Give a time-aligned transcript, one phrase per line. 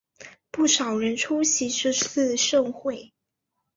[0.49, 3.13] 不少人出席这次盛会。